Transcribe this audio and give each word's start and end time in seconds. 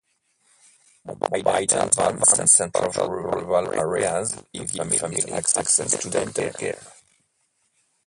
Mobile 1.05 1.67
dental 1.67 2.15
vans 2.15 2.55
travel 2.73 2.91
to 2.91 3.07
rural 3.07 3.71
areas 3.75 4.31
to 4.31 4.43
give 4.51 4.71
families 4.71 5.29
access 5.31 5.75
to 6.01 6.09
dental 6.09 6.49
care. 6.53 6.81